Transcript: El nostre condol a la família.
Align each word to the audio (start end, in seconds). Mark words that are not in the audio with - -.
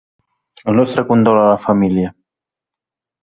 El 0.71 0.79
nostre 0.79 1.03
condol 1.11 1.39
a 1.43 1.45
la 1.49 1.59
família. 1.67 2.13